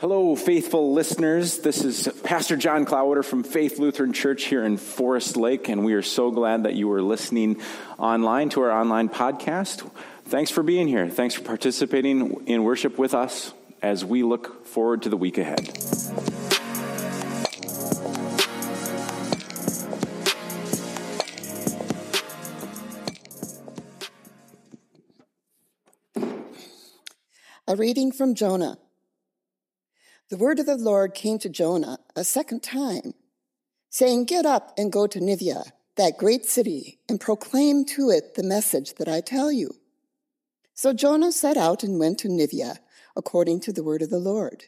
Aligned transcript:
Hello, 0.00 0.34
faithful 0.34 0.94
listeners. 0.94 1.58
This 1.58 1.84
is 1.84 2.08
Pastor 2.24 2.56
John 2.56 2.86
Klawiter 2.86 3.22
from 3.22 3.42
Faith 3.42 3.78
Lutheran 3.78 4.14
Church 4.14 4.44
here 4.44 4.64
in 4.64 4.78
Forest 4.78 5.36
Lake, 5.36 5.68
and 5.68 5.84
we 5.84 5.92
are 5.92 6.00
so 6.00 6.30
glad 6.30 6.62
that 6.62 6.74
you 6.74 6.90
are 6.92 7.02
listening 7.02 7.60
online 7.98 8.48
to 8.48 8.62
our 8.62 8.70
online 8.70 9.10
podcast. 9.10 9.86
Thanks 10.24 10.50
for 10.50 10.62
being 10.62 10.88
here. 10.88 11.10
Thanks 11.10 11.34
for 11.34 11.42
participating 11.42 12.46
in 12.46 12.64
worship 12.64 12.96
with 12.96 13.12
us 13.12 13.52
as 13.82 14.02
we 14.02 14.22
look 14.22 14.64
forward 14.64 15.02
to 15.02 15.10
the 15.10 15.18
week 15.18 15.36
ahead. 15.36 15.68
A 27.68 27.76
reading 27.76 28.12
from 28.12 28.34
Jonah. 28.34 28.78
The 30.30 30.36
word 30.36 30.60
of 30.60 30.66
the 30.66 30.76
Lord 30.76 31.12
came 31.12 31.40
to 31.40 31.48
Jonah 31.48 31.98
a 32.14 32.22
second 32.22 32.62
time, 32.62 33.14
saying, 33.88 34.26
Get 34.26 34.46
up 34.46 34.72
and 34.78 34.92
go 34.92 35.08
to 35.08 35.18
Nineveh, 35.18 35.72
that 35.96 36.18
great 36.18 36.46
city, 36.46 37.00
and 37.08 37.20
proclaim 37.20 37.84
to 37.86 38.10
it 38.10 38.36
the 38.36 38.44
message 38.44 38.94
that 38.94 39.08
I 39.08 39.22
tell 39.22 39.50
you. 39.50 39.74
So 40.72 40.92
Jonah 40.92 41.32
set 41.32 41.56
out 41.56 41.82
and 41.82 41.98
went 41.98 42.20
to 42.20 42.28
Nineveh, 42.28 42.78
according 43.16 43.58
to 43.62 43.72
the 43.72 43.82
word 43.82 44.02
of 44.02 44.10
the 44.10 44.20
Lord. 44.20 44.66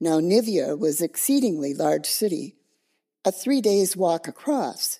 Now 0.00 0.18
Nineveh 0.18 0.76
was 0.76 1.00
exceedingly 1.00 1.74
large 1.74 2.06
city, 2.06 2.56
a 3.24 3.30
three 3.30 3.60
days 3.60 3.96
walk 3.96 4.26
across. 4.26 4.98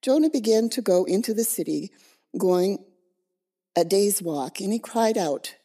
Jonah 0.00 0.30
began 0.30 0.68
to 0.70 0.80
go 0.80 1.02
into 1.04 1.34
the 1.34 1.42
city, 1.42 1.90
going 2.38 2.84
a 3.74 3.84
day's 3.84 4.22
walk, 4.22 4.60
and 4.60 4.72
he 4.72 4.78
cried 4.78 5.18
out, 5.18 5.56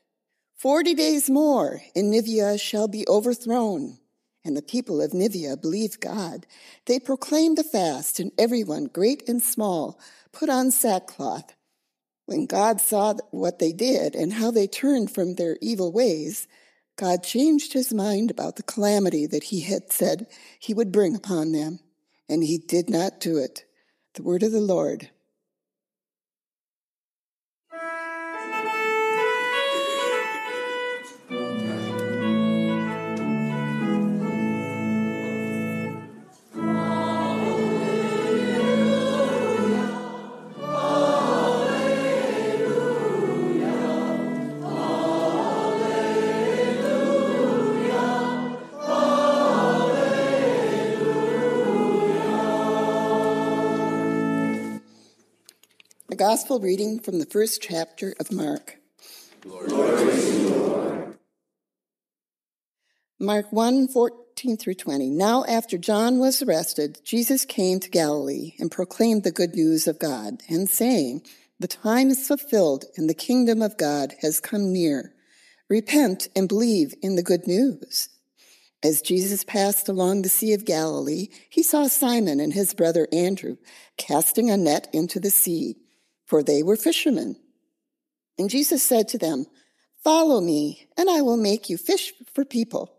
Forty 0.56 0.94
days 0.94 1.30
more, 1.30 1.82
and 1.96 2.10
Nineveh 2.10 2.58
shall 2.58 2.88
be 2.88 3.06
overthrown. 3.08 4.00
And 4.46 4.56
the 4.56 4.62
people 4.62 5.02
of 5.02 5.14
Nineveh 5.14 5.58
believed 5.58 6.00
God. 6.00 6.46
They 6.86 7.00
proclaimed 7.00 7.60
a 7.60 7.64
fast, 7.64 8.20
and 8.20 8.32
everyone, 8.38 8.86
great 8.86 9.28
and 9.28 9.44
small, 9.44 10.00
put 10.32 10.50
on 10.50 10.72
sackcloth. 10.72 11.56
When 12.26 12.46
God 12.46 12.80
saw 12.80 13.16
what 13.32 13.60
they 13.60 13.74
did 13.74 14.16
and 14.16 14.34
how 14.34 14.50
they 14.50 14.68
turned 14.68 15.12
from 15.12 15.36
their 15.36 15.58
evil 15.62 15.92
ways, 15.92 16.48
God 16.96 17.24
changed 17.24 17.74
his 17.74 17.94
mind 17.94 18.32
about 18.32 18.56
the 18.56 18.64
calamity 18.64 19.26
that 19.26 19.46
he 19.46 19.62
had 19.62 19.92
said 19.92 20.28
he 20.58 20.74
would 20.74 20.92
bring 20.92 21.16
upon 21.16 21.52
them, 21.52 21.80
and 22.30 22.44
he 22.44 22.58
did 22.58 22.90
not 22.90 23.20
do 23.20 23.38
it. 23.38 23.66
The 24.14 24.24
word 24.24 24.44
of 24.44 24.54
the 24.54 24.62
Lord. 24.62 25.10
Gospel 56.32 56.60
reading 56.60 57.00
from 57.00 57.20
the 57.20 57.26
first 57.28 57.62
chapter 57.62 58.16
of 58.20 58.32
Mark. 58.32 58.80
Mark 63.20 63.52
1 63.52 63.88
14 63.90 64.58
through 64.58 64.74
20. 64.74 65.12
Now, 65.12 65.46
after 65.48 65.78
John 65.78 66.18
was 66.18 66.42
arrested, 66.42 67.00
Jesus 67.04 67.46
came 67.46 67.80
to 67.80 67.92
Galilee 67.92 68.54
and 68.58 68.72
proclaimed 68.72 69.24
the 69.24 69.32
good 69.32 69.54
news 69.54 69.86
of 69.86 70.00
God, 70.00 70.42
and 70.50 70.68
saying, 70.68 71.22
The 71.60 71.68
time 71.68 72.10
is 72.10 72.28
fulfilled, 72.28 72.86
and 72.98 73.08
the 73.08 73.14
kingdom 73.14 73.62
of 73.62 73.78
God 73.78 74.16
has 74.22 74.40
come 74.40 74.74
near. 74.74 75.14
Repent 75.70 76.28
and 76.36 76.50
believe 76.50 76.96
in 77.04 77.18
the 77.18 77.22
good 77.22 77.46
news. 77.46 78.10
As 78.82 79.04
Jesus 79.04 79.44
passed 79.44 79.88
along 79.88 80.24
the 80.24 80.30
Sea 80.30 80.54
of 80.54 80.66
Galilee, 80.66 81.28
he 81.52 81.62
saw 81.62 81.86
Simon 81.86 82.40
and 82.40 82.54
his 82.54 82.74
brother 82.74 83.08
Andrew 83.12 83.58
casting 83.98 84.50
a 84.50 84.58
net 84.58 84.88
into 84.92 85.20
the 85.20 85.30
sea 85.30 85.76
for 86.26 86.44
they 86.44 86.64
were 86.64 86.76
fishermen. 86.76 87.38
And 88.38 88.50
Jesus 88.50 88.84
said 88.84 89.08
to 89.10 89.18
them, 89.18 89.46
Follow 90.04 90.42
me, 90.42 90.88
and 90.98 91.10
I 91.10 91.22
will 91.22 91.38
make 91.38 91.70
you 91.70 91.78
fish 91.78 92.14
for 92.34 92.46
people. 92.46 92.92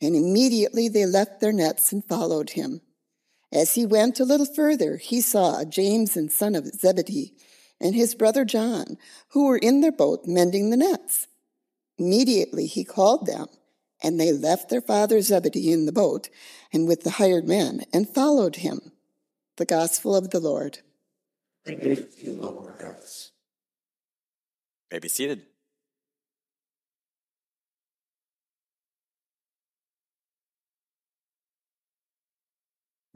And 0.00 0.16
immediately 0.16 0.88
they 0.88 1.06
left 1.06 1.40
their 1.40 1.52
nets 1.52 1.92
and 1.92 2.04
followed 2.04 2.50
him. 2.50 2.80
As 3.52 3.74
he 3.74 3.86
went 3.86 4.18
a 4.18 4.24
little 4.24 4.46
further, 4.46 4.96
he 4.96 5.20
saw 5.20 5.64
James 5.64 6.16
and 6.16 6.32
son 6.32 6.54
of 6.54 6.66
Zebedee 6.66 7.34
and 7.80 7.94
his 7.94 8.14
brother 8.14 8.44
John, 8.44 8.96
who 9.28 9.46
were 9.46 9.58
in 9.58 9.80
their 9.80 9.92
boat 9.92 10.26
mending 10.26 10.70
the 10.70 10.76
nets. 10.76 11.26
Immediately 11.98 12.66
he 12.66 12.84
called 12.84 13.26
them, 13.26 13.46
and 14.02 14.18
they 14.18 14.32
left 14.32 14.68
their 14.68 14.80
father 14.80 15.20
Zebedee 15.20 15.70
in 15.70 15.86
the 15.86 15.92
boat 15.92 16.28
and 16.72 16.88
with 16.88 17.02
the 17.02 17.10
hired 17.10 17.46
men 17.46 17.84
and 17.92 18.08
followed 18.08 18.56
him. 18.56 18.92
The 19.58 19.66
Gospel 19.66 20.16
of 20.16 20.30
the 20.30 20.40
Lord. 20.40 20.78
Lord. 22.26 22.74
May 24.90 24.98
be 24.98 25.08
seated. 25.08 25.42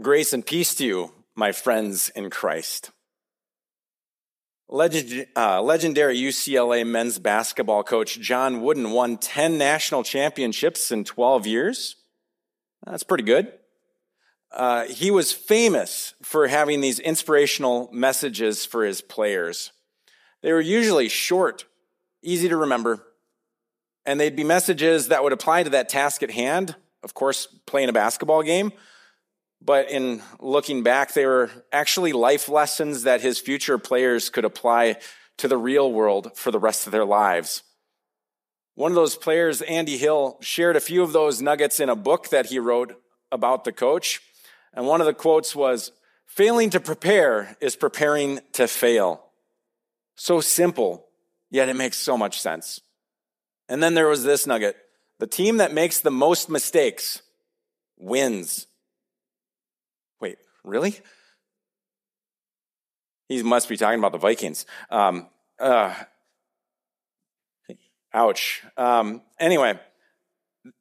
Grace 0.01 0.33
and 0.33 0.45
peace 0.45 0.75
to 0.77 0.85
you, 0.85 1.13
my 1.35 1.53
friends 1.53 2.11
in 2.11 2.31
Christ. 2.31 2.91
Legend, 4.69 5.27
uh, 5.37 5.63
legendary 5.63 6.19
UCLA 6.19 6.87
men's 6.87 7.19
basketball 7.19 7.83
coach 7.83 8.21
John 8.21 8.63
Wooden 8.63 8.91
won 8.91 9.17
10 9.17 9.57
national 9.57 10.03
championships 10.03 10.91
in 10.91 11.05
12 11.05 11.47
years. 11.47 11.97
That's 12.85 13.05
pretty 13.05 13.25
good. 13.25 13.53
Uh, 14.53 14.85
he 14.85 15.11
was 15.11 15.33
famous 15.33 16.15
for 16.23 16.47
having 16.47 16.81
these 16.81 16.99
inspirational 16.99 17.91
messages 17.93 18.65
for 18.65 18.85
his 18.85 19.01
players. 19.01 19.73
They 20.43 20.53
were 20.53 20.61
usually 20.61 21.09
short, 21.09 21.65
easy 22.23 22.49
to 22.49 22.57
remember, 22.57 23.05
and 24.05 24.21
they'd 24.21 24.37
be 24.37 24.45
messages 24.45 25.09
that 25.09 25.23
would 25.23 25.33
apply 25.33 25.65
to 25.65 25.71
that 25.71 25.89
task 25.89 26.23
at 26.23 26.31
hand, 26.31 26.77
of 27.03 27.13
course, 27.13 27.47
playing 27.67 27.89
a 27.89 27.93
basketball 27.93 28.43
game. 28.43 28.73
But 29.61 29.91
in 29.91 30.23
looking 30.39 30.83
back, 30.83 31.13
they 31.13 31.27
were 31.27 31.51
actually 31.73 32.13
life 32.13 32.49
lessons 32.49 33.03
that 33.03 33.21
his 33.21 33.39
future 33.39 33.79
players 33.79 34.31
could 34.31 34.45
apply 34.45 34.97
to 35.39 35.49
the 35.49 35.59
real 35.59 35.93
world 35.93 36.37
for 36.37 36.51
the 36.51 36.59
rest 36.59 36.87
of 36.87 36.93
their 36.93 37.05
lives. 37.05 37.63
One 38.75 38.93
of 38.93 38.97
those 38.97 39.17
players, 39.17 39.63
Andy 39.63 39.97
Hill, 39.97 40.39
shared 40.41 40.77
a 40.77 40.81
few 40.81 41.03
of 41.03 41.13
those 41.13 41.43
nuggets 41.43 41.81
in 41.81 41.89
a 41.89 41.97
book 41.97 42.29
that 42.29 42.47
he 42.47 42.59
wrote 42.59 42.95
about 43.33 43.65
the 43.65 43.73
coach. 43.73 44.21
And 44.75 44.87
one 44.87 45.01
of 45.01 45.07
the 45.07 45.15
quotes 45.15 45.55
was, 45.57 45.93
failing 46.27 46.71
to 46.71 46.81
prepare 46.81 47.57
is 47.61 47.77
preparing 47.77 48.41
to 48.53 48.67
fail. 48.67 49.25
So 50.17 50.41
simple, 50.41 51.07
yet 51.51 51.69
it 51.69 51.77
makes 51.77 51.97
so 51.97 52.17
much 52.17 52.41
sense. 52.41 52.81
And 53.69 53.83
then 53.83 53.95
there 53.95 54.09
was 54.09 54.25
this 54.25 54.47
nugget. 54.47 54.77
The 55.19 55.27
team 55.27 55.59
that 55.59 55.73
makes 55.73 56.01
the 56.01 56.11
most 56.11 56.51
mistakes 56.51 57.23
wins. 57.97 58.67
Wait, 60.21 60.39
really? 60.63 60.97
He 63.29 63.43
must 63.43 63.69
be 63.69 63.77
talking 63.77 63.99
about 63.99 64.13
the 64.13 64.19
Vikings. 64.19 64.67
Um, 64.91 65.29
uh, 65.59 65.95
ouch. 68.13 68.63
Um, 68.77 69.23
anyway, 69.39 69.79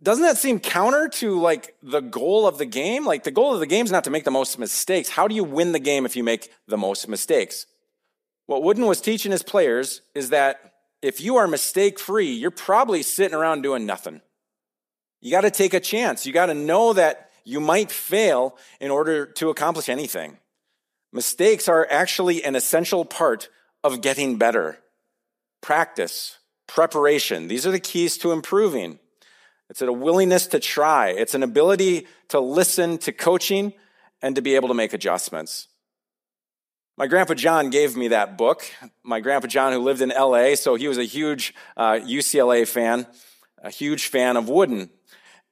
doesn't 0.01 0.23
that 0.23 0.37
seem 0.37 0.59
counter 0.59 1.07
to 1.09 1.39
like 1.39 1.75
the 1.81 2.01
goal 2.01 2.47
of 2.47 2.57
the 2.57 2.65
game? 2.65 3.05
Like 3.05 3.23
the 3.23 3.31
goal 3.31 3.53
of 3.53 3.59
the 3.59 3.67
game 3.67 3.85
is 3.85 3.91
not 3.91 4.03
to 4.05 4.09
make 4.09 4.23
the 4.23 4.31
most 4.31 4.57
mistakes. 4.57 5.09
How 5.09 5.27
do 5.27 5.35
you 5.35 5.43
win 5.43 5.71
the 5.71 5.79
game 5.79 6.05
if 6.05 6.15
you 6.15 6.23
make 6.23 6.51
the 6.67 6.77
most 6.77 7.07
mistakes? 7.07 7.65
What 8.45 8.63
Wooden 8.63 8.85
was 8.85 9.01
teaching 9.01 9.31
his 9.31 9.43
players 9.43 10.01
is 10.13 10.29
that 10.29 10.73
if 11.01 11.19
you 11.21 11.37
are 11.37 11.47
mistake 11.47 11.99
free, 11.99 12.31
you're 12.31 12.51
probably 12.51 13.01
sitting 13.03 13.35
around 13.35 13.61
doing 13.61 13.85
nothing. 13.85 14.21
You 15.21 15.31
got 15.31 15.41
to 15.41 15.51
take 15.51 15.73
a 15.73 15.79
chance. 15.79 16.25
You 16.25 16.33
got 16.33 16.47
to 16.47 16.53
know 16.53 16.93
that 16.93 17.31
you 17.43 17.59
might 17.59 17.91
fail 17.91 18.57
in 18.79 18.91
order 18.91 19.25
to 19.25 19.49
accomplish 19.49 19.89
anything. 19.89 20.37
Mistakes 21.11 21.67
are 21.69 21.87
actually 21.89 22.43
an 22.43 22.55
essential 22.55 23.05
part 23.05 23.49
of 23.83 24.01
getting 24.01 24.37
better. 24.37 24.79
Practice, 25.61 26.37
preparation, 26.67 27.47
these 27.47 27.65
are 27.65 27.71
the 27.71 27.79
keys 27.79 28.17
to 28.19 28.31
improving. 28.31 28.99
It's 29.69 29.81
a 29.81 29.91
willingness 29.91 30.47
to 30.47 30.59
try. 30.59 31.09
It's 31.09 31.33
an 31.33 31.43
ability 31.43 32.07
to 32.29 32.39
listen 32.39 32.97
to 32.99 33.11
coaching 33.11 33.73
and 34.21 34.35
to 34.35 34.41
be 34.41 34.55
able 34.55 34.67
to 34.67 34.73
make 34.73 34.93
adjustments. 34.93 35.67
My 36.97 37.07
grandpa 37.07 37.33
John 37.33 37.71
gave 37.71 37.97
me 37.97 38.09
that 38.09 38.37
book. 38.37 38.63
My 39.03 39.19
grandpa 39.19 39.47
John, 39.47 39.73
who 39.73 39.79
lived 39.79 40.01
in 40.01 40.09
LA, 40.09 40.55
so 40.55 40.75
he 40.75 40.87
was 40.87 40.97
a 40.97 41.03
huge 41.03 41.53
uh, 41.75 41.99
UCLA 42.01 42.67
fan, 42.67 43.05
a 43.61 43.69
huge 43.69 44.07
fan 44.07 44.37
of 44.37 44.47
Wooden. 44.47 44.89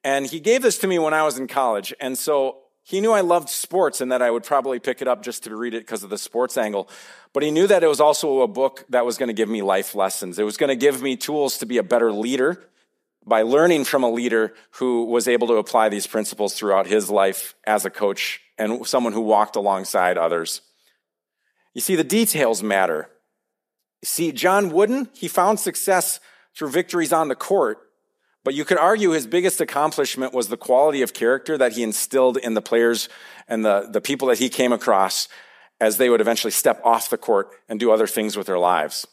And 0.04 0.26
he 0.26 0.40
gave 0.40 0.62
this 0.62 0.78
to 0.80 0.88
me 0.88 1.00
when 1.00 1.14
I 1.14 1.24
was 1.24 1.38
in 1.38 1.48
college. 1.48 1.94
And 2.00 2.18
so 2.18 2.60
he 2.84 3.02
knew 3.02 3.12
I 3.12 3.22
loved 3.22 3.50
sports 3.50 4.00
and 4.00 4.12
that 4.12 4.22
I 4.22 4.30
would 4.30 4.44
probably 4.44 4.80
pick 4.80 5.02
it 5.02 5.08
up 5.08 5.24
just 5.24 5.44
to 5.46 5.56
read 5.56 5.74
it 5.74 5.82
because 5.82 6.04
of 6.04 6.10
the 6.10 6.18
sports 6.18 6.58
angle. 6.58 6.88
But 7.34 7.44
he 7.44 7.52
knew 7.52 7.68
that 7.68 7.84
it 7.84 7.88
was 7.88 8.00
also 8.00 8.42
a 8.42 8.48
book 8.48 8.86
that 8.90 9.06
was 9.06 9.18
going 9.18 9.28
to 9.28 9.34
give 9.34 9.50
me 9.50 9.62
life 9.62 9.96
lessons. 9.96 10.40
It 10.40 10.44
was 10.44 10.58
going 10.58 10.70
to 10.70 10.76
give 10.76 11.02
me 11.02 11.16
tools 11.16 11.58
to 11.58 11.66
be 11.66 11.78
a 11.78 11.84
better 11.84 12.12
leader 12.12 12.64
by 13.26 13.42
learning 13.42 13.86
from 13.86 14.04
a 14.04 14.12
leader 14.12 14.54
who 14.72 15.06
was 15.06 15.28
able 15.28 15.48
to 15.48 15.56
apply 15.56 15.90
these 15.90 16.08
principles 16.08 16.54
throughout 16.54 16.88
his 16.88 17.10
life 17.10 17.56
as 17.66 17.86
a 17.86 17.90
coach 17.90 18.42
and 18.58 18.86
someone 18.86 19.14
who 19.14 19.22
walked 19.22 19.56
alongside 19.56 20.18
others. 20.18 20.62
You 21.74 21.82
see, 21.82 21.96
the 21.96 22.04
details 22.04 22.62
matter. 22.62 23.10
You 24.02 24.08
see, 24.08 24.32
John 24.32 24.72
Wooden, 24.72 25.10
he 25.14 25.28
found 25.28 25.60
success 25.60 26.20
through 26.56 26.70
victories 26.70 27.14
on 27.14 27.30
the 27.30 27.36
court, 27.36 27.80
but 28.44 28.54
you 28.54 28.66
could 28.66 28.78
argue 28.78 29.12
his 29.12 29.26
biggest 29.26 29.62
accomplishment 29.62 30.34
was 30.34 30.50
the 30.50 30.58
quality 30.58 31.02
of 31.02 31.14
character 31.14 31.58
that 31.58 31.74
he 31.74 31.84
instilled 31.84 32.38
in 32.38 32.54
the 32.54 32.62
players 32.62 33.10
and 33.48 33.64
the, 33.64 33.88
the 33.90 34.02
people 34.02 34.28
that 34.28 34.40
he 34.40 34.50
came 34.50 34.74
across 34.74 35.30
as 35.80 35.98
they 35.98 36.10
would 36.10 36.22
eventually 36.22 36.52
step 36.52 36.82
off 36.84 37.10
the 37.10 37.18
court 37.18 37.52
and 37.68 37.80
do 37.80 37.92
other 37.92 38.08
things 38.08 38.38
with 38.38 38.48
their 38.48 38.60
lives. 38.60 39.08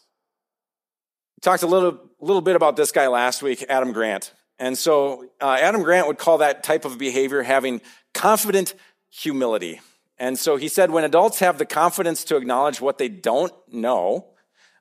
We 1.37 1.41
talked 1.43 1.63
a 1.63 1.67
little, 1.67 2.10
little 2.25 2.43
bit 2.43 2.56
about 2.56 2.76
this 2.76 2.93
guy 2.93 3.08
last 3.08 3.43
week, 3.43 3.64
Adam 3.69 3.93
Grant. 3.93 4.32
And 4.58 4.76
so 4.76 5.26
uh, 5.40 5.56
Adam 5.61 5.82
Grant 5.82 6.06
would 6.06 6.19
call 6.19 6.38
that 6.38 6.62
type 6.62 6.84
of 6.84 6.99
behavior 6.99 7.43
having 7.43 7.81
confident 8.12 8.75
humility. 9.11 9.81
And 10.19 10.38
so 10.38 10.56
he 10.56 10.69
said 10.69 10.90
when 10.90 11.05
adults 11.05 11.38
have 11.38 11.56
the 11.56 11.64
confidence 11.64 12.25
to 12.25 12.37
acknowledge 12.37 12.81
what 12.81 12.99
they 12.99 13.08
don't 13.08 13.52
know, 13.72 14.26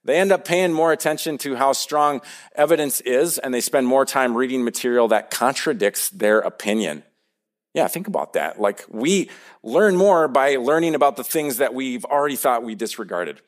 they 0.04 0.18
end 0.18 0.32
up 0.32 0.46
paying 0.46 0.74
more 0.74 0.92
attention 0.92 1.38
to 1.40 1.56
how 1.56 1.74
strong 1.74 2.22
evidence 2.56 3.00
is, 3.02 3.38
and 3.38 3.54
they 3.54 3.62
spend 3.62 3.88
more 3.88 4.06
time 4.06 4.36
reading 4.36 4.64
material 4.64 5.08
that 5.10 5.30
contradicts 5.30 6.10
their 6.10 6.40
opinion. 6.40 7.04
Yeah, 7.74 7.88
think 7.88 8.08
about 8.08 8.34
that. 8.34 8.60
Like, 8.60 8.84
we 8.90 9.30
learn 9.62 9.96
more 9.96 10.28
by 10.28 10.56
learning 10.56 10.96
about 10.96 11.16
the 11.16 11.24
things 11.24 11.58
that 11.58 11.74
we've 11.74 12.04
already 12.06 12.36
thought 12.36 12.64
we 12.64 12.76
disregarded. 12.76 13.42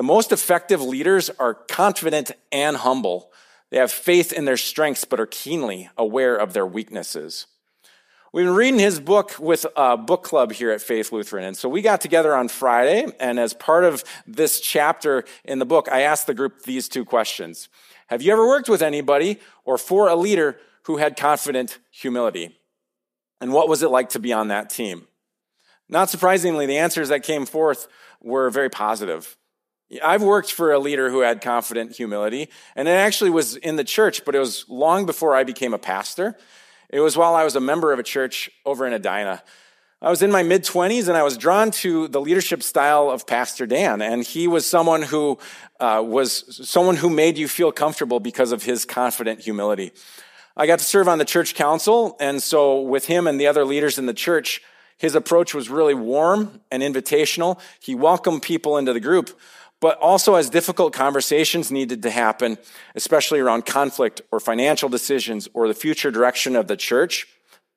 The 0.00 0.04
most 0.04 0.32
effective 0.32 0.80
leaders 0.80 1.28
are 1.38 1.52
confident 1.52 2.30
and 2.50 2.78
humble. 2.78 3.30
They 3.68 3.76
have 3.76 3.92
faith 3.92 4.32
in 4.32 4.46
their 4.46 4.56
strengths, 4.56 5.04
but 5.04 5.20
are 5.20 5.26
keenly 5.26 5.90
aware 5.98 6.36
of 6.36 6.54
their 6.54 6.66
weaknesses. 6.66 7.46
We've 8.32 8.46
been 8.46 8.54
reading 8.54 8.80
his 8.80 8.98
book 8.98 9.38
with 9.38 9.66
a 9.76 9.98
book 9.98 10.22
club 10.22 10.52
here 10.52 10.70
at 10.70 10.80
Faith 10.80 11.12
Lutheran. 11.12 11.44
And 11.44 11.54
so 11.54 11.68
we 11.68 11.82
got 11.82 12.00
together 12.00 12.34
on 12.34 12.48
Friday. 12.48 13.08
And 13.20 13.38
as 13.38 13.52
part 13.52 13.84
of 13.84 14.02
this 14.26 14.58
chapter 14.58 15.26
in 15.44 15.58
the 15.58 15.66
book, 15.66 15.86
I 15.92 16.00
asked 16.00 16.26
the 16.26 16.32
group 16.32 16.62
these 16.62 16.88
two 16.88 17.04
questions. 17.04 17.68
Have 18.06 18.22
you 18.22 18.32
ever 18.32 18.46
worked 18.48 18.70
with 18.70 18.80
anybody 18.80 19.38
or 19.66 19.76
for 19.76 20.08
a 20.08 20.16
leader 20.16 20.56
who 20.84 20.96
had 20.96 21.14
confident 21.14 21.78
humility? 21.90 22.58
And 23.38 23.52
what 23.52 23.68
was 23.68 23.82
it 23.82 23.90
like 23.90 24.08
to 24.08 24.18
be 24.18 24.32
on 24.32 24.48
that 24.48 24.70
team? 24.70 25.08
Not 25.90 26.08
surprisingly, 26.08 26.64
the 26.64 26.78
answers 26.78 27.10
that 27.10 27.22
came 27.22 27.44
forth 27.44 27.86
were 28.22 28.48
very 28.48 28.70
positive. 28.70 29.36
I've 30.02 30.22
worked 30.22 30.52
for 30.52 30.72
a 30.72 30.78
leader 30.78 31.10
who 31.10 31.20
had 31.20 31.40
confident 31.40 31.96
humility, 31.96 32.48
and 32.76 32.86
it 32.86 32.92
actually 32.92 33.30
was 33.30 33.56
in 33.56 33.76
the 33.76 33.84
church, 33.84 34.24
but 34.24 34.34
it 34.34 34.38
was 34.38 34.64
long 34.68 35.06
before 35.06 35.34
I 35.34 35.44
became 35.44 35.74
a 35.74 35.78
pastor. 35.78 36.36
It 36.90 37.00
was 37.00 37.16
while 37.16 37.34
I 37.34 37.44
was 37.44 37.56
a 37.56 37.60
member 37.60 37.92
of 37.92 37.98
a 37.98 38.02
church 38.02 38.50
over 38.64 38.86
in 38.86 38.92
Edina. 38.92 39.42
I 40.02 40.08
was 40.08 40.22
in 40.22 40.30
my 40.30 40.42
mid 40.42 40.64
20s 40.64 41.08
and 41.08 41.16
I 41.16 41.22
was 41.22 41.36
drawn 41.36 41.70
to 41.72 42.08
the 42.08 42.22
leadership 42.22 42.62
style 42.62 43.10
of 43.10 43.26
Pastor 43.26 43.66
Dan. 43.66 44.00
And 44.00 44.24
he 44.24 44.48
was 44.48 44.66
someone 44.66 45.02
who 45.02 45.38
uh, 45.78 46.02
was 46.04 46.66
someone 46.66 46.96
who 46.96 47.10
made 47.10 47.36
you 47.36 47.46
feel 47.46 47.70
comfortable 47.70 48.18
because 48.18 48.50
of 48.50 48.62
his 48.62 48.86
confident 48.86 49.40
humility. 49.40 49.92
I 50.56 50.66
got 50.66 50.78
to 50.78 50.86
serve 50.86 51.06
on 51.06 51.18
the 51.18 51.26
church 51.26 51.54
council. 51.54 52.16
And 52.18 52.42
so 52.42 52.80
with 52.80 53.06
him 53.06 53.26
and 53.26 53.38
the 53.38 53.46
other 53.46 53.66
leaders 53.66 53.98
in 53.98 54.06
the 54.06 54.14
church, 54.14 54.62
his 54.96 55.14
approach 55.14 55.54
was 55.54 55.68
really 55.68 55.94
warm 55.94 56.60
and 56.70 56.82
invitational. 56.82 57.60
He 57.78 57.94
welcomed 57.94 58.40
people 58.40 58.78
into 58.78 58.94
the 58.94 59.00
group, 59.00 59.38
but 59.80 59.98
also 59.98 60.34
as 60.34 60.50
difficult 60.50 60.92
conversations 60.92 61.70
needed 61.72 62.02
to 62.02 62.10
happen, 62.10 62.58
especially 62.94 63.40
around 63.40 63.66
conflict 63.66 64.20
or 64.30 64.38
financial 64.38 64.88
decisions 64.88 65.48
or 65.54 65.66
the 65.66 65.74
future 65.74 66.10
direction 66.10 66.54
of 66.54 66.68
the 66.68 66.76
church, 66.76 67.26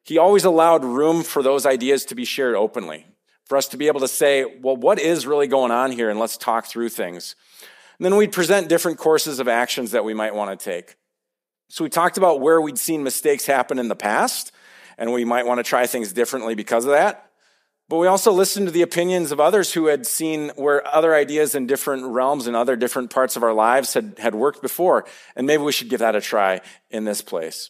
he 0.03 0.17
always 0.17 0.43
allowed 0.43 0.83
room 0.83 1.23
for 1.23 1.41
those 1.41 1.65
ideas 1.65 2.03
to 2.05 2.15
be 2.15 2.25
shared 2.25 2.55
openly, 2.55 3.05
for 3.45 3.57
us 3.57 3.69
to 3.69 3.77
be 3.77 3.87
able 3.87 4.01
to 4.01 4.07
say, 4.07 4.59
well, 4.61 4.75
what 4.75 4.99
is 4.99 5.25
really 5.25 5.47
going 5.47 5.71
on 5.71 5.91
here? 5.91 6.09
And 6.09 6.19
let's 6.19 6.37
talk 6.37 6.65
through 6.65 6.89
things. 6.89 7.35
And 7.97 8.05
then 8.05 8.17
we'd 8.17 8.33
present 8.33 8.67
different 8.67 8.97
courses 8.97 9.39
of 9.39 9.47
actions 9.47 9.91
that 9.91 10.03
we 10.03 10.13
might 10.13 10.35
want 10.35 10.59
to 10.59 10.63
take. 10.63 10.97
So 11.69 11.85
we 11.85 11.89
talked 11.89 12.17
about 12.17 12.41
where 12.41 12.59
we'd 12.59 12.77
seen 12.77 13.01
mistakes 13.01 13.45
happen 13.45 13.79
in 13.79 13.87
the 13.87 13.95
past, 13.95 14.51
and 14.97 15.13
we 15.13 15.23
might 15.23 15.45
want 15.45 15.59
to 15.59 15.63
try 15.63 15.87
things 15.87 16.11
differently 16.11 16.53
because 16.53 16.83
of 16.85 16.91
that. 16.91 17.22
But 17.93 17.99
we 17.99 18.07
also 18.07 18.31
listened 18.31 18.65
to 18.65 18.71
the 18.71 18.81
opinions 18.81 19.31
of 19.31 19.39
others 19.39 19.73
who 19.73 19.85
had 19.85 20.07
seen 20.07 20.49
where 20.55 20.83
other 20.87 21.13
ideas 21.13 21.53
in 21.53 21.67
different 21.67 22.05
realms 22.05 22.47
and 22.47 22.55
other 22.55 22.75
different 22.75 23.11
parts 23.11 23.35
of 23.35 23.43
our 23.43 23.53
lives 23.53 23.93
had, 23.93 24.15
had 24.17 24.33
worked 24.33 24.63
before. 24.63 25.05
And 25.35 25.45
maybe 25.45 25.61
we 25.61 25.73
should 25.73 25.89
give 25.89 25.99
that 25.99 26.15
a 26.15 26.19
try 26.21 26.61
in 26.89 27.05
this 27.05 27.21
place. 27.21 27.69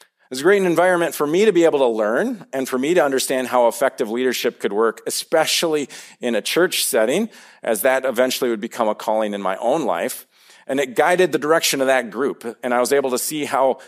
It 0.00 0.30
was 0.30 0.40
a 0.40 0.44
great 0.44 0.62
environment 0.62 1.14
for 1.14 1.26
me 1.26 1.44
to 1.44 1.52
be 1.52 1.66
able 1.66 1.80
to 1.80 1.86
learn 1.86 2.46
and 2.54 2.66
for 2.66 2.78
me 2.78 2.94
to 2.94 3.04
understand 3.04 3.48
how 3.48 3.68
effective 3.68 4.08
leadership 4.08 4.60
could 4.60 4.72
work, 4.72 5.02
especially 5.06 5.90
in 6.22 6.34
a 6.34 6.40
church 6.40 6.82
setting, 6.82 7.28
as 7.62 7.82
that 7.82 8.06
eventually 8.06 8.48
would 8.48 8.62
become 8.62 8.88
a 8.88 8.94
calling 8.94 9.34
in 9.34 9.42
my 9.42 9.58
own 9.58 9.84
life. 9.84 10.26
And 10.66 10.80
it 10.80 10.96
guided 10.96 11.32
the 11.32 11.38
direction 11.38 11.82
of 11.82 11.86
that 11.86 12.10
group. 12.10 12.46
And 12.62 12.72
I 12.72 12.80
was 12.80 12.94
able 12.94 13.10
to 13.10 13.18
see 13.18 13.44
how 13.44 13.80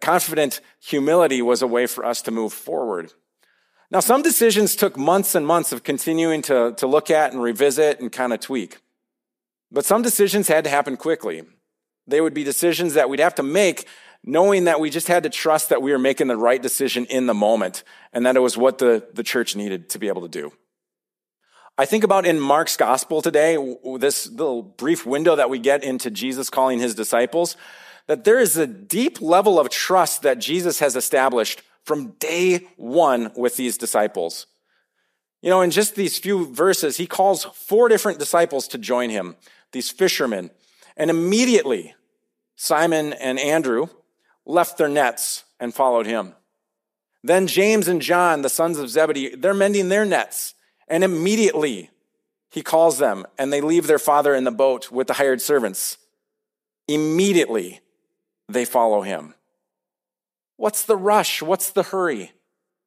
confident 0.00 0.60
humility 0.78 1.42
was 1.42 1.60
a 1.60 1.66
way 1.66 1.88
for 1.88 2.04
us 2.04 2.22
to 2.22 2.30
move 2.30 2.52
forward. 2.52 3.12
Now, 3.92 4.00
some 4.00 4.22
decisions 4.22 4.74
took 4.74 4.96
months 4.96 5.34
and 5.34 5.46
months 5.46 5.70
of 5.70 5.84
continuing 5.84 6.40
to, 6.42 6.72
to 6.78 6.86
look 6.86 7.10
at 7.10 7.32
and 7.32 7.42
revisit 7.42 8.00
and 8.00 8.10
kind 8.10 8.32
of 8.32 8.40
tweak. 8.40 8.78
But 9.70 9.84
some 9.84 10.00
decisions 10.00 10.48
had 10.48 10.64
to 10.64 10.70
happen 10.70 10.96
quickly. 10.96 11.42
They 12.06 12.22
would 12.22 12.32
be 12.32 12.42
decisions 12.42 12.94
that 12.94 13.10
we'd 13.10 13.20
have 13.20 13.34
to 13.34 13.42
make 13.42 13.86
knowing 14.24 14.64
that 14.64 14.80
we 14.80 14.88
just 14.88 15.08
had 15.08 15.24
to 15.24 15.28
trust 15.28 15.68
that 15.68 15.82
we 15.82 15.92
were 15.92 15.98
making 15.98 16.28
the 16.28 16.38
right 16.38 16.62
decision 16.62 17.04
in 17.06 17.26
the 17.26 17.34
moment 17.34 17.84
and 18.14 18.24
that 18.24 18.34
it 18.34 18.40
was 18.40 18.56
what 18.56 18.78
the, 18.78 19.06
the 19.12 19.22
church 19.22 19.56
needed 19.56 19.90
to 19.90 19.98
be 19.98 20.08
able 20.08 20.22
to 20.22 20.28
do. 20.28 20.50
I 21.76 21.84
think 21.84 22.02
about 22.02 22.24
in 22.24 22.40
Mark's 22.40 22.78
gospel 22.78 23.20
today, 23.20 23.58
this 23.98 24.30
little 24.30 24.62
brief 24.62 25.04
window 25.04 25.36
that 25.36 25.50
we 25.50 25.58
get 25.58 25.84
into 25.84 26.10
Jesus 26.10 26.48
calling 26.48 26.78
his 26.78 26.94
disciples, 26.94 27.56
that 28.06 28.24
there 28.24 28.38
is 28.38 28.56
a 28.56 28.66
deep 28.66 29.20
level 29.20 29.60
of 29.60 29.68
trust 29.68 30.22
that 30.22 30.38
Jesus 30.38 30.78
has 30.78 30.96
established 30.96 31.60
from 31.84 32.12
day 32.12 32.68
one 32.76 33.32
with 33.36 33.56
these 33.56 33.78
disciples. 33.78 34.46
You 35.40 35.50
know, 35.50 35.60
in 35.60 35.70
just 35.70 35.96
these 35.96 36.18
few 36.18 36.52
verses, 36.52 36.96
he 36.96 37.06
calls 37.06 37.44
four 37.44 37.88
different 37.88 38.18
disciples 38.18 38.68
to 38.68 38.78
join 38.78 39.10
him, 39.10 39.36
these 39.72 39.90
fishermen. 39.90 40.50
And 40.96 41.10
immediately, 41.10 41.94
Simon 42.54 43.12
and 43.14 43.40
Andrew 43.40 43.88
left 44.46 44.78
their 44.78 44.88
nets 44.88 45.44
and 45.58 45.74
followed 45.74 46.06
him. 46.06 46.34
Then 47.24 47.46
James 47.46 47.88
and 47.88 48.02
John, 48.02 48.42
the 48.42 48.48
sons 48.48 48.78
of 48.78 48.90
Zebedee, 48.90 49.36
they're 49.36 49.54
mending 49.54 49.88
their 49.88 50.04
nets. 50.04 50.54
And 50.88 51.04
immediately 51.04 51.90
he 52.50 52.62
calls 52.62 52.98
them 52.98 53.24
and 53.38 53.52
they 53.52 53.60
leave 53.60 53.86
their 53.86 53.98
father 53.98 54.34
in 54.34 54.44
the 54.44 54.50
boat 54.50 54.90
with 54.90 55.06
the 55.06 55.14
hired 55.14 55.40
servants. 55.40 55.98
Immediately 56.86 57.80
they 58.48 58.64
follow 58.64 59.02
him. 59.02 59.34
What's 60.62 60.84
the 60.84 60.96
rush? 60.96 61.42
What's 61.42 61.72
the 61.72 61.82
hurry? 61.82 62.30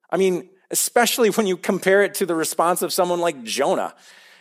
I 0.10 0.15
mean, 0.15 0.48
especially 0.72 1.29
when 1.29 1.46
you 1.46 1.58
compare 1.58 2.03
it 2.03 2.13
to 2.13 2.25
the 2.25 2.34
response 2.34 2.82
of 2.82 2.94
someone 2.94 3.20
like 3.20 3.44
Jonah. 3.44 3.94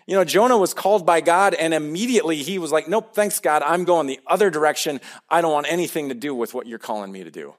You 0.06 0.14
know, 0.14 0.22
Jonah 0.22 0.56
was 0.56 0.72
called 0.72 1.04
by 1.04 1.20
God 1.20 1.52
and 1.52 1.74
immediately 1.74 2.36
he 2.44 2.60
was 2.60 2.70
like, 2.70 2.86
nope, 2.86 3.12
thanks 3.12 3.40
God. 3.40 3.64
I'm 3.66 3.82
going 3.82 4.06
the 4.06 4.20
other 4.28 4.50
direction. 4.50 5.00
I 5.28 5.40
don't 5.40 5.52
want 5.52 5.66
anything 5.68 6.10
to 6.10 6.14
do 6.14 6.32
with 6.32 6.54
what 6.54 6.68
you're 6.68 6.78
calling 6.78 7.10
me 7.10 7.24
to 7.24 7.30
do. 7.32 7.56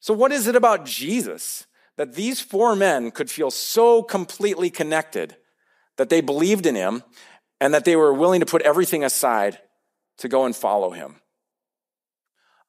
So 0.00 0.14
what 0.14 0.32
is 0.32 0.46
it 0.46 0.56
about 0.56 0.86
Jesus 0.86 1.66
that 1.98 2.14
these 2.14 2.40
four 2.40 2.74
men 2.74 3.10
could 3.10 3.30
feel 3.30 3.50
so 3.50 4.02
completely 4.02 4.70
connected 4.70 5.36
that 5.98 6.08
they 6.08 6.22
believed 6.22 6.64
in 6.64 6.74
him 6.74 7.02
and 7.60 7.74
that 7.74 7.84
they 7.84 7.96
were 7.96 8.14
willing 8.14 8.40
to 8.40 8.46
put 8.46 8.62
everything 8.62 9.04
aside 9.04 9.58
to 10.16 10.28
go 10.28 10.46
and 10.46 10.56
follow 10.56 10.92
him? 10.92 11.16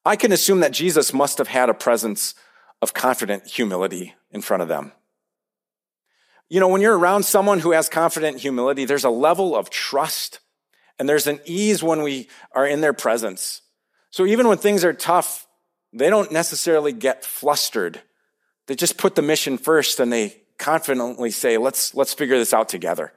I 0.06 0.16
can 0.16 0.32
assume 0.32 0.60
that 0.60 0.72
Jesus 0.72 1.14
must 1.14 1.40
have 1.40 1.48
had 1.48 1.68
a 1.68 1.74
presence 1.74 2.36
of 2.82 2.94
confident 2.94 3.48
humility 3.48 4.14
in 4.30 4.42
front 4.42 4.62
of 4.62 4.70
them. 4.70 4.92
You 6.48 6.60
know, 6.60 6.68
when 6.68 6.82
you're 6.82 6.98
around 6.98 7.24
someone 7.24 7.60
who 7.60 7.72
has 7.72 7.90
confident 7.90 8.38
humility, 8.38 8.86
there's 8.86 9.04
a 9.04 9.10
level 9.10 9.56
of 9.56 9.72
trust 9.72 10.40
and 11.00 11.10
there's 11.10 11.26
an 11.26 11.40
ease 11.46 11.82
when 11.82 12.04
we 12.04 12.30
are 12.52 12.68
in 12.68 12.82
their 12.82 12.94
presence. 12.94 13.64
So 14.12 14.28
even 14.28 14.48
when 14.48 14.60
things 14.60 14.86
are 14.86 14.94
tough, 14.94 15.48
they 15.92 16.10
don't 16.10 16.32
necessarily 16.32 16.94
get 16.94 17.26
flustered. 17.26 18.02
They 18.68 18.76
just 18.76 18.98
put 18.98 19.16
the 19.16 19.24
mission 19.24 19.58
first 19.58 20.00
and 20.00 20.14
they 20.14 20.44
confidently 20.60 21.32
say, 21.32 21.58
let's, 21.58 21.96
let's 21.96 22.14
figure 22.14 22.38
this 22.38 22.54
out 22.54 22.70
together. 22.70 23.12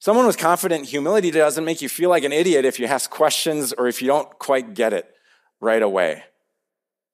Someone 0.00 0.26
with 0.26 0.38
confident 0.38 0.86
humility 0.86 1.30
doesn't 1.30 1.64
make 1.64 1.82
you 1.82 1.88
feel 1.88 2.10
like 2.10 2.24
an 2.24 2.32
idiot 2.32 2.64
if 2.64 2.80
you 2.80 2.86
ask 2.86 3.10
questions 3.10 3.72
or 3.72 3.86
if 3.86 4.02
you 4.02 4.08
don't 4.08 4.38
quite 4.38 4.74
get 4.74 4.92
it 4.92 5.14
right 5.60 5.82
away. 5.82 6.24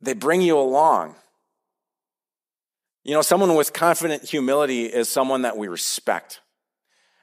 they 0.01 0.13
bring 0.13 0.43
you 0.43 0.59
along. 0.59 1.15
You 3.05 3.13
know, 3.15 3.23
someone 3.23 3.55
with 3.55 3.73
confident 3.73 4.25
humility 4.25 4.87
is 4.87 5.09
someone 5.09 5.43
that 5.43 5.57
we 5.57 5.69
respect. 5.69 6.41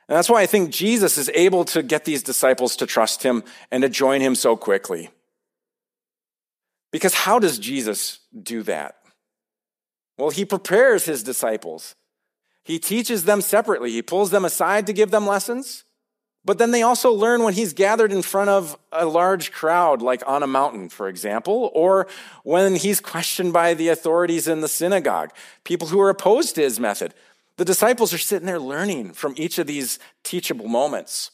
And 0.07 0.17
that's 0.17 0.29
why 0.29 0.41
I 0.41 0.45
think 0.45 0.71
Jesus 0.71 1.17
is 1.17 1.29
able 1.33 1.63
to 1.65 1.81
get 1.83 2.05
these 2.05 2.23
disciples 2.23 2.75
to 2.77 2.85
trust 2.85 3.23
him 3.23 3.43
and 3.71 3.81
to 3.81 3.89
join 3.89 4.21
him 4.21 4.35
so 4.35 4.55
quickly. 4.55 5.09
Because 6.91 7.13
how 7.13 7.39
does 7.39 7.57
Jesus 7.57 8.19
do 8.37 8.63
that? 8.63 8.95
Well, 10.17 10.29
he 10.29 10.45
prepares 10.45 11.05
his 11.05 11.23
disciples. 11.23 11.95
He 12.63 12.77
teaches 12.77 13.25
them 13.25 13.41
separately. 13.41 13.91
He 13.91 14.01
pulls 14.01 14.29
them 14.29 14.45
aside 14.45 14.85
to 14.87 14.93
give 14.93 15.11
them 15.11 15.25
lessons. 15.25 15.83
But 16.43 16.57
then 16.57 16.71
they 16.71 16.81
also 16.81 17.12
learn 17.12 17.43
when 17.43 17.53
he's 17.53 17.74
gathered 17.74 18.12
in 18.12 18.24
front 18.24 18.50
of 18.50 18.77
a 18.91 19.05
large 19.05 19.51
crowd, 19.51 20.01
like 20.01 20.24
on 20.25 20.41
a 20.41 20.48
mountain, 20.48 20.89
for 20.89 21.07
example, 21.07 21.69
or 21.75 22.07
when 22.43 22.75
he's 22.75 23.00
questioned 23.00 23.53
by 23.53 23.75
the 23.75 23.89
authorities 23.89 24.48
in 24.48 24.62
the 24.62 24.67
synagogue, 24.67 25.31
people 25.63 25.89
who 25.89 26.00
are 26.00 26.10
opposed 26.10 26.55
to 26.55 26.62
his 26.62 26.79
method. 26.79 27.13
The 27.57 27.65
disciples 27.65 28.12
are 28.12 28.17
sitting 28.17 28.48
there 28.48 28.60
learning 28.60 29.13
from 29.13 29.36
each 29.38 29.60
of 29.60 29.67
these 29.67 30.00
teachable 30.24 30.67
moments. 30.67 31.29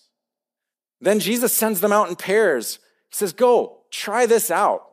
Then 1.00 1.20
Jesus 1.20 1.54
sends 1.54 1.80
them 1.80 1.94
out 1.94 2.10
in 2.10 2.18
pairs. 2.18 2.80
He 3.10 3.16
says, 3.16 3.32
Go, 3.32 3.84
try 3.92 4.26
this 4.26 4.52
out. 4.52 4.92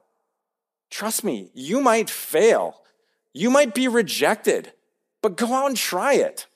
Trust 0.90 1.24
me, 1.24 1.50
you 1.54 1.80
might 1.80 2.08
fail. 2.08 2.82
You 3.32 3.50
might 3.50 3.74
be 3.74 3.88
rejected, 3.88 4.72
but 5.22 5.36
go 5.36 5.52
out 5.52 5.66
and 5.66 5.76
try 5.76 6.14
it. 6.14 6.46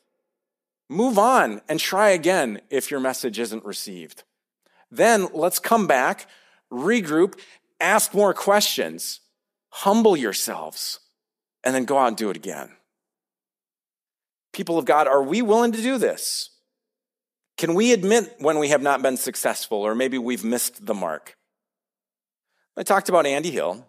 Move 0.89 1.19
on 1.19 1.61
and 1.69 1.79
try 1.79 2.11
again 2.11 2.61
if 2.71 2.91
your 2.91 3.01
message 3.01 3.39
isn't 3.39 3.65
received. 3.65 4.25
Then 4.91 5.29
let's 5.35 5.59
come 5.59 5.87
back, 5.87 6.27
regroup, 6.73 7.39
ask 7.79 8.15
more 8.15 8.33
questions, 8.33 9.21
humble 9.71 10.17
yourselves, 10.17 11.01
and 11.63 11.75
then 11.75 11.85
go 11.85 11.99
out 11.99 12.09
and 12.09 12.17
do 12.17 12.31
it 12.31 12.37
again. 12.37 12.71
People 14.53 14.79
of 14.79 14.87
God, 14.87 15.07
are 15.07 15.23
we 15.23 15.43
willing 15.43 15.73
to 15.73 15.83
do 15.83 15.99
this? 15.99 16.51
Can 17.59 17.75
we 17.75 17.93
admit 17.93 18.37
when 18.39 18.59
we 18.59 18.69
have 18.69 18.83
not 18.83 19.03
been 19.03 19.17
successful 19.17 19.79
or 19.79 19.95
maybe 19.95 20.17
we've 20.17 20.45
missed 20.45 20.87
the 20.87 20.95
mark? 20.95 21.37
I 22.77 22.83
talked 22.83 23.09
about 23.09 23.27
Andy 23.27 23.51
Hill. 23.51 23.85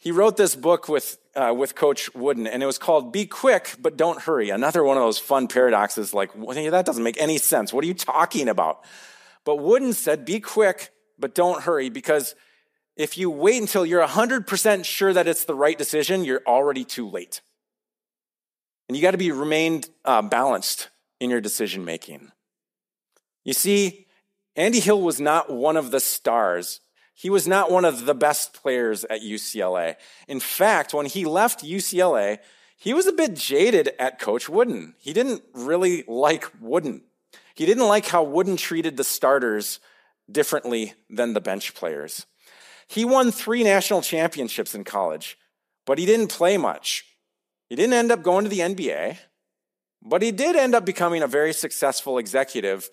He 0.00 0.12
wrote 0.12 0.38
this 0.38 0.56
book 0.56 0.88
with, 0.88 1.18
uh, 1.36 1.54
with 1.56 1.74
Coach 1.74 2.12
Wooden, 2.14 2.46
and 2.46 2.62
it 2.62 2.66
was 2.66 2.78
called 2.78 3.12
Be 3.12 3.26
Quick, 3.26 3.76
but 3.78 3.98
Don't 3.98 4.22
Hurry. 4.22 4.48
Another 4.48 4.82
one 4.82 4.96
of 4.96 5.02
those 5.02 5.18
fun 5.18 5.46
paradoxes 5.46 6.14
like, 6.14 6.30
well, 6.34 6.70
that 6.70 6.86
doesn't 6.86 7.04
make 7.04 7.20
any 7.20 7.36
sense. 7.36 7.70
What 7.70 7.84
are 7.84 7.86
you 7.86 7.94
talking 7.94 8.48
about? 8.48 8.82
But 9.44 9.56
Wooden 9.56 9.92
said, 9.92 10.24
Be 10.24 10.40
quick, 10.40 10.90
but 11.18 11.34
don't 11.34 11.62
hurry, 11.62 11.90
because 11.90 12.34
if 12.96 13.18
you 13.18 13.30
wait 13.30 13.60
until 13.60 13.84
you're 13.84 14.06
100% 14.06 14.84
sure 14.84 15.12
that 15.12 15.28
it's 15.28 15.44
the 15.44 15.54
right 15.54 15.76
decision, 15.76 16.24
you're 16.24 16.42
already 16.46 16.84
too 16.84 17.08
late. 17.08 17.42
And 18.88 18.96
you 18.96 19.02
got 19.02 19.12
to 19.12 19.18
be 19.18 19.32
remained 19.32 19.88
uh, 20.04 20.22
balanced 20.22 20.88
in 21.20 21.30
your 21.30 21.40
decision 21.40 21.84
making. 21.84 22.32
You 23.44 23.52
see, 23.52 24.06
Andy 24.56 24.80
Hill 24.80 25.00
was 25.00 25.20
not 25.20 25.50
one 25.50 25.76
of 25.76 25.90
the 25.90 26.00
stars 26.00 26.80
he 27.20 27.28
was 27.28 27.46
not 27.46 27.70
one 27.70 27.84
of 27.84 28.06
the 28.06 28.14
best 28.14 28.54
players 28.54 29.04
at 29.04 29.20
UCLA. 29.20 29.96
In 30.26 30.40
fact, 30.40 30.94
when 30.94 31.04
he 31.04 31.26
left 31.26 31.62
UCLA, 31.62 32.38
he 32.78 32.94
was 32.94 33.06
a 33.06 33.12
bit 33.12 33.34
jaded 33.34 33.90
at 33.98 34.18
Coach 34.18 34.48
Wooden. 34.48 34.94
He 34.96 35.12
didn't 35.12 35.42
really 35.52 36.02
like 36.08 36.50
Wooden. 36.62 37.02
He 37.54 37.66
didn't 37.66 37.86
like 37.88 38.06
how 38.06 38.22
Wooden 38.22 38.56
treated 38.56 38.96
the 38.96 39.04
starters 39.04 39.80
differently 40.32 40.94
than 41.10 41.34
the 41.34 41.42
bench 41.42 41.74
players. 41.74 42.24
He 42.88 43.04
won 43.04 43.32
three 43.32 43.64
national 43.64 44.00
championships 44.00 44.74
in 44.74 44.84
college, 44.84 45.36
but 45.84 45.98
he 45.98 46.06
didn't 46.06 46.28
play 46.28 46.56
much. 46.56 47.04
He 47.68 47.76
didn't 47.76 47.92
end 47.92 48.10
up 48.10 48.22
going 48.22 48.44
to 48.44 48.50
the 48.50 48.60
NBA, 48.60 49.18
but 50.00 50.22
he 50.22 50.32
did 50.32 50.56
end 50.56 50.74
up 50.74 50.86
becoming 50.86 51.22
a 51.22 51.26
very 51.26 51.52
successful 51.52 52.16
executive 52.16 52.88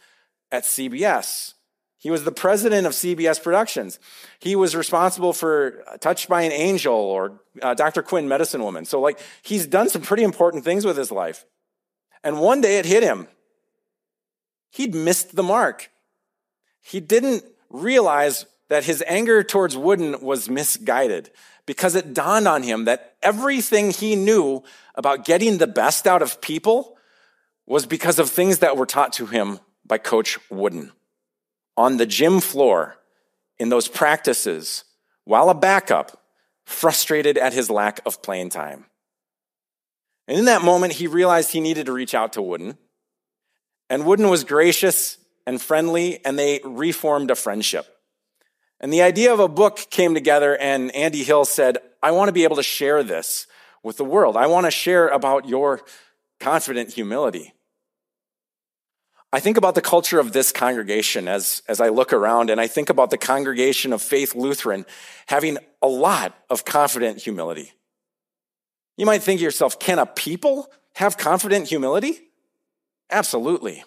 at 0.51 0.63
CBS. 0.63 1.53
He 1.99 2.11
was 2.11 2.23
the 2.23 2.31
president 2.31 2.85
of 2.85 2.93
CBS 2.93 3.41
Productions. 3.41 3.99
He 4.39 4.55
was 4.55 4.75
responsible 4.75 5.33
for 5.33 5.83
Touched 5.99 6.29
by 6.29 6.43
an 6.43 6.51
Angel 6.51 6.93
or 6.93 7.41
uh, 7.61 7.73
Dr. 7.73 8.03
Quinn, 8.03 8.27
Medicine 8.27 8.63
Woman. 8.63 8.85
So, 8.85 9.01
like, 9.01 9.19
he's 9.41 9.65
done 9.65 9.89
some 9.89 10.03
pretty 10.03 10.23
important 10.23 10.63
things 10.63 10.85
with 10.85 10.95
his 10.95 11.11
life. 11.11 11.45
And 12.23 12.39
one 12.39 12.61
day 12.61 12.77
it 12.77 12.85
hit 12.85 13.03
him. 13.03 13.27
He'd 14.69 14.93
missed 14.93 15.35
the 15.35 15.43
mark. 15.43 15.89
He 16.81 16.99
didn't 16.99 17.43
realize 17.69 18.45
that 18.69 18.83
his 18.83 19.03
anger 19.07 19.43
towards 19.43 19.75
Wooden 19.75 20.21
was 20.21 20.49
misguided 20.49 21.31
because 21.65 21.95
it 21.95 22.13
dawned 22.13 22.47
on 22.47 22.63
him 22.63 22.85
that 22.85 23.15
everything 23.23 23.91
he 23.91 24.15
knew 24.15 24.63
about 24.93 25.25
getting 25.25 25.57
the 25.57 25.67
best 25.67 26.05
out 26.05 26.21
of 26.21 26.41
people 26.41 26.97
was 27.65 27.85
because 27.85 28.19
of 28.19 28.29
things 28.29 28.59
that 28.59 28.77
were 28.77 28.85
taught 28.85 29.13
to 29.13 29.25
him 29.25 29.59
by 29.85 29.97
Coach 29.97 30.37
Wooden 30.49 30.91
on 31.77 31.97
the 31.97 32.05
gym 32.05 32.41
floor 32.41 32.97
in 33.59 33.69
those 33.69 33.87
practices 33.87 34.83
while 35.23 35.49
a 35.49 35.55
backup, 35.55 36.23
frustrated 36.65 37.37
at 37.37 37.53
his 37.53 37.69
lack 37.69 37.99
of 38.05 38.21
playing 38.21 38.49
time. 38.49 38.85
And 40.27 40.37
in 40.37 40.45
that 40.45 40.61
moment, 40.61 40.93
he 40.93 41.07
realized 41.07 41.51
he 41.51 41.61
needed 41.61 41.85
to 41.85 41.93
reach 41.93 42.13
out 42.13 42.33
to 42.33 42.41
Wooden. 42.41 42.77
And 43.89 44.05
Wooden 44.05 44.29
was 44.29 44.43
gracious 44.43 45.17
and 45.45 45.61
friendly, 45.61 46.23
and 46.25 46.37
they 46.37 46.59
reformed 46.65 47.31
a 47.31 47.35
friendship. 47.35 47.85
And 48.79 48.91
the 48.91 49.01
idea 49.01 49.33
of 49.33 49.39
a 49.39 49.47
book 49.47 49.87
came 49.89 50.13
together, 50.13 50.57
and 50.57 50.93
Andy 50.93 51.23
Hill 51.23 51.45
said, 51.45 51.77
I 52.03 52.11
want 52.11 52.27
to 52.27 52.33
be 52.33 52.43
able 52.43 52.57
to 52.57 52.63
share 52.63 53.01
this 53.01 53.47
with 53.83 53.97
the 53.97 54.05
world. 54.05 54.35
I 54.35 54.47
want 54.47 54.65
to 54.65 54.71
share 54.71 55.07
about 55.07 55.47
your 55.47 55.81
confident 56.39 56.93
humility. 56.93 57.53
I 59.33 59.41
think 59.41 59.57
about 59.57 59.75
the 59.75 59.81
culture 59.81 60.19
of 60.19 60.31
this 60.31 60.53
congregation 60.53 61.27
as, 61.27 61.61
as 61.67 61.81
I 61.81 61.89
look 61.89 62.13
around, 62.13 62.49
and 62.49 62.61
I 62.61 62.67
think 62.67 62.89
about 62.89 63.09
the 63.09 63.17
congregation 63.17 63.91
of 63.91 64.01
Faith 64.01 64.35
Lutheran 64.35 64.85
having 65.25 65.57
a 65.81 65.87
lot 65.87 66.33
of 66.49 66.63
confident 66.63 67.21
humility. 67.21 67.73
You 68.95 69.05
might 69.05 69.21
think 69.21 69.39
to 69.39 69.43
yourself, 69.43 69.79
can 69.79 69.99
a 69.99 70.05
people 70.05 70.71
have 70.95 71.17
confident 71.17 71.67
humility? 71.67 72.19
Absolutely. 73.11 73.83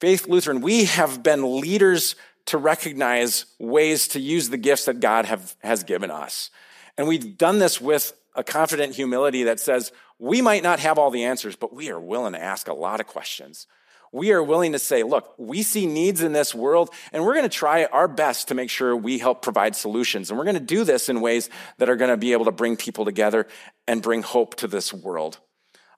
Faith 0.00 0.26
Lutheran, 0.26 0.62
we 0.62 0.84
have 0.84 1.22
been 1.22 1.60
leaders 1.60 2.16
to 2.46 2.56
recognize 2.56 3.44
ways 3.58 4.08
to 4.08 4.20
use 4.20 4.48
the 4.48 4.56
gifts 4.56 4.86
that 4.86 5.00
God 5.00 5.26
have, 5.26 5.56
has 5.62 5.84
given 5.84 6.10
us. 6.10 6.50
And 6.96 7.06
we've 7.06 7.36
done 7.36 7.58
this 7.58 7.80
with 7.80 8.14
a 8.34 8.42
confident 8.42 8.94
humility 8.94 9.44
that 9.44 9.60
says, 9.60 9.92
we 10.18 10.40
might 10.40 10.62
not 10.62 10.80
have 10.80 10.98
all 10.98 11.10
the 11.10 11.24
answers, 11.24 11.54
but 11.54 11.74
we 11.74 11.90
are 11.90 12.00
willing 12.00 12.32
to 12.32 12.42
ask 12.42 12.66
a 12.66 12.72
lot 12.72 13.00
of 13.00 13.06
questions 13.06 13.66
we 14.12 14.32
are 14.32 14.42
willing 14.42 14.72
to 14.72 14.78
say, 14.78 15.02
look, 15.02 15.34
we 15.38 15.62
see 15.62 15.86
needs 15.86 16.22
in 16.22 16.32
this 16.32 16.54
world, 16.54 16.90
and 17.12 17.24
we're 17.24 17.34
going 17.34 17.48
to 17.48 17.56
try 17.56 17.84
our 17.86 18.08
best 18.08 18.48
to 18.48 18.54
make 18.54 18.70
sure 18.70 18.96
we 18.96 19.18
help 19.18 19.42
provide 19.42 19.76
solutions. 19.76 20.30
And 20.30 20.38
we're 20.38 20.44
going 20.44 20.54
to 20.54 20.60
do 20.60 20.84
this 20.84 21.08
in 21.08 21.20
ways 21.20 21.50
that 21.78 21.88
are 21.88 21.96
going 21.96 22.10
to 22.10 22.16
be 22.16 22.32
able 22.32 22.46
to 22.46 22.52
bring 22.52 22.76
people 22.76 23.04
together 23.04 23.46
and 23.86 24.02
bring 24.02 24.22
hope 24.22 24.54
to 24.56 24.66
this 24.66 24.92
world. 24.92 25.38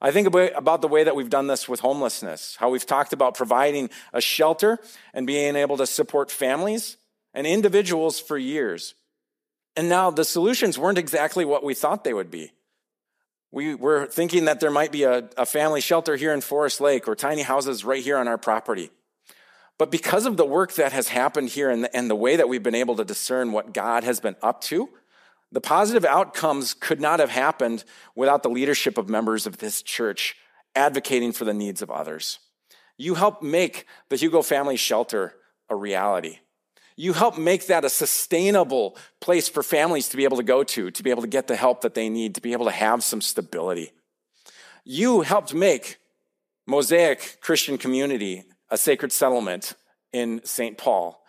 I 0.01 0.11
think 0.11 0.27
about 0.27 0.81
the 0.81 0.87
way 0.87 1.03
that 1.03 1.15
we've 1.15 1.29
done 1.29 1.45
this 1.45 1.69
with 1.69 1.81
homelessness, 1.81 2.55
how 2.59 2.71
we've 2.71 2.85
talked 2.85 3.13
about 3.13 3.35
providing 3.35 3.91
a 4.13 4.19
shelter 4.19 4.79
and 5.13 5.27
being 5.27 5.55
able 5.55 5.77
to 5.77 5.85
support 5.85 6.31
families 6.31 6.97
and 7.35 7.45
individuals 7.45 8.19
for 8.19 8.37
years. 8.37 8.95
And 9.75 9.89
now 9.89 10.09
the 10.09 10.25
solutions 10.25 10.77
weren't 10.77 10.97
exactly 10.97 11.45
what 11.45 11.63
we 11.63 11.75
thought 11.75 12.03
they 12.03 12.13
would 12.13 12.31
be. 12.31 12.51
We 13.51 13.75
were 13.75 14.05
thinking 14.07 14.45
that 14.45 14.59
there 14.59 14.71
might 14.71 14.91
be 14.91 15.03
a, 15.03 15.29
a 15.37 15.45
family 15.45 15.81
shelter 15.81 16.15
here 16.15 16.33
in 16.33 16.41
Forest 16.41 16.79
Lake 16.79 17.07
or 17.07 17.15
tiny 17.15 17.41
houses 17.41 17.83
right 17.83 18.03
here 18.03 18.17
on 18.17 18.27
our 18.27 18.37
property. 18.37 18.91
But 19.77 19.91
because 19.91 20.25
of 20.25 20.37
the 20.37 20.45
work 20.45 20.73
that 20.73 20.93
has 20.93 21.07
happened 21.09 21.49
here 21.49 21.69
and 21.69 21.83
the, 21.83 21.95
and 21.95 22.09
the 22.09 22.15
way 22.15 22.35
that 22.35 22.47
we've 22.47 22.63
been 22.63 22.75
able 22.75 22.95
to 22.95 23.03
discern 23.03 23.51
what 23.51 23.73
God 23.73 24.03
has 24.03 24.19
been 24.19 24.35
up 24.41 24.61
to, 24.61 24.89
the 25.51 25.59
positive 25.59 26.05
outcomes 26.05 26.73
could 26.73 27.01
not 27.01 27.19
have 27.19 27.31
happened 27.31 27.83
without 28.15 28.43
the 28.43 28.49
leadership 28.49 28.97
of 28.97 29.09
members 29.09 29.45
of 29.45 29.57
this 29.57 29.81
church 29.81 30.35
advocating 30.75 31.33
for 31.33 31.43
the 31.43 31.53
needs 31.53 31.81
of 31.81 31.91
others. 31.91 32.39
You 32.97 33.15
helped 33.15 33.43
make 33.43 33.85
the 34.09 34.15
Hugo 34.15 34.43
Family 34.43 34.77
Shelter 34.77 35.33
a 35.69 35.75
reality. 35.75 36.39
You 36.95 37.13
help 37.13 37.37
make 37.37 37.67
that 37.67 37.85
a 37.85 37.89
sustainable 37.89 38.97
place 39.19 39.47
for 39.47 39.63
families 39.63 40.09
to 40.09 40.17
be 40.17 40.23
able 40.23 40.37
to 40.37 40.43
go 40.43 40.63
to, 40.63 40.91
to 40.91 41.03
be 41.03 41.09
able 41.09 41.21
to 41.21 41.27
get 41.27 41.47
the 41.47 41.55
help 41.55 41.81
that 41.81 41.93
they 41.93 42.09
need, 42.09 42.35
to 42.35 42.41
be 42.41 42.53
able 42.53 42.65
to 42.65 42.71
have 42.71 43.03
some 43.03 43.21
stability. 43.21 43.91
You 44.83 45.21
helped 45.21 45.53
make 45.53 45.97
Mosaic 46.67 47.37
Christian 47.41 47.77
Community 47.77 48.43
a 48.69 48.77
sacred 48.77 49.11
settlement 49.11 49.73
in 50.13 50.41
St. 50.43 50.77
Paul. 50.77 51.23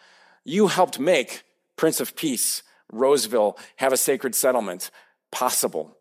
You 0.44 0.68
helped 0.68 0.98
make 0.98 1.42
Prince 1.76 2.00
of 2.00 2.16
Peace, 2.16 2.62
Roseville, 2.90 3.58
have 3.76 3.92
a 3.92 3.96
sacred 3.96 4.34
settlement 4.34 4.90
possible. 5.30 5.96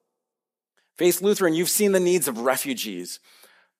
Faith 0.98 1.22
Lutheran, 1.22 1.54
you've 1.54 1.70
seen 1.70 1.94
the 1.94 2.00
needs 2.00 2.28
of 2.28 2.40
refugees, 2.40 3.20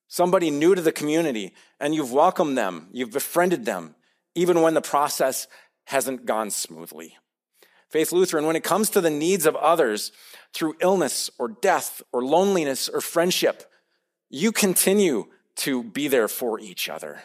somebody 0.08 0.50
new 0.50 0.74
to 0.74 0.82
the 0.82 0.92
community, 0.92 1.54
and 1.80 1.94
you've 1.94 2.12
welcomed 2.12 2.58
them, 2.58 2.88
you've 2.92 3.12
befriended 3.12 3.66
them, 3.66 3.96
even 4.34 4.62
when 4.62 4.74
the 4.74 4.82
process 4.82 5.48
hasn't 5.92 6.26
gone 6.26 6.50
smoothly. 6.50 7.18
Faith 7.90 8.14
Lutheran, 8.14 8.46
when 8.46 8.56
it 8.56 8.64
comes 8.64 8.90
to 8.90 9.02
the 9.02 9.10
needs 9.10 9.46
of 9.46 9.56
others 9.58 10.14
through 10.54 10.76
illness 10.80 11.30
or 11.38 11.50
death 11.50 12.02
or 12.14 12.24
loneliness 12.24 12.88
or 12.88 13.02
friendship, 13.02 13.70
you 14.30 14.54
continue 14.54 15.26
to 15.58 15.84
be 15.84 16.08
there 16.08 16.30
for 16.30 16.60
each 16.60 16.88
other. 16.88 17.24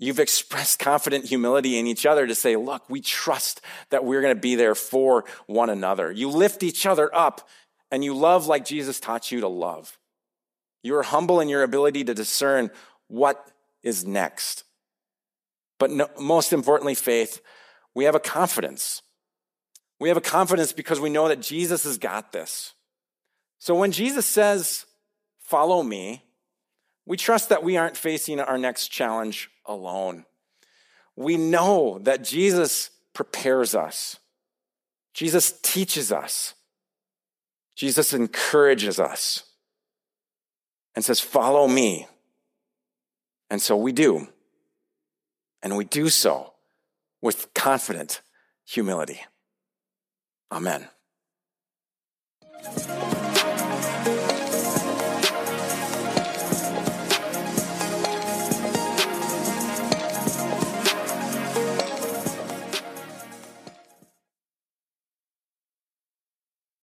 You've 0.00 0.18
expressed 0.18 0.80
confident 0.80 1.26
humility 1.26 1.78
in 1.78 1.86
each 1.86 2.04
other 2.04 2.26
to 2.26 2.34
say, 2.34 2.56
look, 2.56 2.90
we 2.90 3.00
trust 3.00 3.60
that 3.90 4.04
we're 4.04 4.20
going 4.20 4.34
to 4.34 4.40
be 4.40 4.56
there 4.56 4.74
for 4.74 5.24
one 5.46 5.70
another. 5.70 6.10
You 6.10 6.28
lift 6.28 6.64
each 6.64 6.84
other 6.84 7.14
up 7.14 7.48
and 7.92 8.02
you 8.02 8.16
love 8.16 8.48
like 8.48 8.64
Jesus 8.64 8.98
taught 8.98 9.30
you 9.30 9.40
to 9.40 9.48
love. 9.48 9.96
You 10.82 10.96
are 10.96 11.04
humble 11.04 11.38
in 11.38 11.48
your 11.48 11.62
ability 11.62 12.02
to 12.04 12.14
discern 12.14 12.72
what 13.06 13.52
is 13.84 14.04
next. 14.04 14.64
But 15.78 15.92
no, 15.92 16.08
most 16.18 16.52
importantly, 16.52 16.96
faith, 16.96 17.40
we 17.94 18.04
have 18.04 18.14
a 18.14 18.20
confidence. 18.20 19.02
We 20.00 20.08
have 20.08 20.16
a 20.16 20.22
confidence 20.22 20.72
because 20.72 21.00
we 21.00 21.10
know 21.10 21.28
that 21.28 21.40
Jesus 21.40 21.84
has 21.84 21.98
got 21.98 22.32
this. 22.32 22.74
So 23.58 23.74
when 23.74 23.92
Jesus 23.92 24.26
says, 24.26 24.86
follow 25.40 25.82
me, 25.82 26.24
we 27.06 27.16
trust 27.16 27.48
that 27.50 27.62
we 27.62 27.76
aren't 27.76 27.96
facing 27.96 28.40
our 28.40 28.58
next 28.58 28.88
challenge 28.88 29.50
alone. 29.66 30.24
We 31.16 31.36
know 31.36 31.98
that 32.00 32.24
Jesus 32.24 32.90
prepares 33.12 33.74
us. 33.74 34.18
Jesus 35.14 35.58
teaches 35.62 36.10
us. 36.10 36.54
Jesus 37.76 38.12
encourages 38.12 38.98
us 38.98 39.44
and 40.94 41.04
says, 41.04 41.20
Follow 41.20 41.68
me. 41.68 42.06
And 43.50 43.60
so 43.60 43.76
we 43.76 43.92
do. 43.92 44.28
And 45.62 45.76
we 45.76 45.84
do 45.84 46.08
so 46.08 46.51
with 47.22 47.54
confident 47.54 48.20
humility. 48.66 49.20
Amen. 50.50 50.88